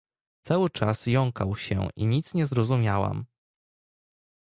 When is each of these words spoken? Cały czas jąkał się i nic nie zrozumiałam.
Cały 0.41 0.69
czas 0.69 1.05
jąkał 1.05 1.55
się 1.55 1.87
i 1.95 2.07
nic 2.07 2.33
nie 2.33 2.45
zrozumiałam. 2.45 3.25